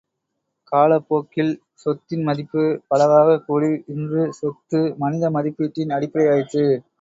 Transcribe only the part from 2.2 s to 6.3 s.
மதிப்பு, பலவாகக் கூடி, இன்று சொத்து மனித மதிப்பீட்டின் அடிப்படை